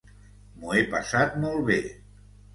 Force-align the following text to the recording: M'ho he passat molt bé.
M'ho 0.63 0.73
he 0.77 0.81
passat 0.95 1.37
molt 1.45 1.63
bé. 1.69 1.79